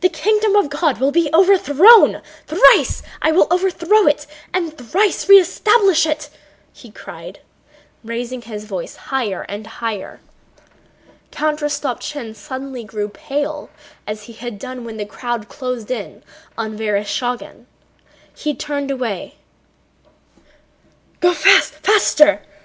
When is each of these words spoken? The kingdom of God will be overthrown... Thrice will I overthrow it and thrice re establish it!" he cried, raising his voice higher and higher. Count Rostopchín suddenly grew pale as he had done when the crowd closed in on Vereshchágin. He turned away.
The 0.00 0.08
kingdom 0.08 0.56
of 0.56 0.70
God 0.70 0.98
will 0.98 1.12
be 1.12 1.30
overthrown... 1.32 2.20
Thrice 2.48 3.00
will 3.24 3.46
I 3.48 3.54
overthrow 3.54 4.08
it 4.08 4.26
and 4.52 4.76
thrice 4.76 5.28
re 5.28 5.36
establish 5.38 6.04
it!" 6.04 6.30
he 6.72 6.90
cried, 6.90 7.38
raising 8.02 8.42
his 8.42 8.64
voice 8.64 8.96
higher 8.96 9.42
and 9.42 9.68
higher. 9.68 10.18
Count 11.30 11.60
Rostopchín 11.60 12.34
suddenly 12.34 12.82
grew 12.82 13.08
pale 13.08 13.70
as 14.04 14.24
he 14.24 14.32
had 14.32 14.58
done 14.58 14.82
when 14.84 14.96
the 14.96 15.06
crowd 15.06 15.48
closed 15.48 15.92
in 15.92 16.24
on 16.56 16.76
Vereshchágin. 16.76 17.66
He 18.34 18.56
turned 18.56 18.90
away. 18.90 19.36